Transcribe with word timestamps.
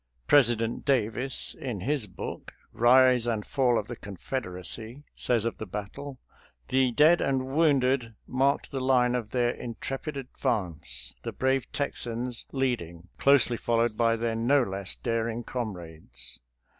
President 0.25 0.83
Davis, 0.83 1.53
in 1.53 1.81
his 1.81 2.07
book," 2.07 2.55
Kise 2.75 3.31
and 3.31 3.45
Fall 3.45 3.77
of 3.77 3.85
the 3.85 3.95
Confederacy," 3.95 5.03
says 5.15 5.45
of 5.45 5.59
the 5.59 5.67
battle:" 5.67 6.17
The 6.69 6.91
dead 6.91 7.21
and 7.21 7.55
wounded 7.55 8.15
marked 8.25 8.71
the 8.71 8.79
line 8.81 9.13
of 9.13 9.29
their 9.29 9.51
in 9.51 9.75
trepid 9.75 10.17
advance, 10.17 11.13
the 11.21 11.31
brave 11.31 11.71
Texans 11.71 12.45
leading, 12.51 13.09
closely 13.19 13.57
followed 13.57 13.95
by 13.95 14.15
their 14.15 14.33
no 14.35 14.63
less 14.63 14.95
daring 14.95 15.43
comrades." 15.43 16.39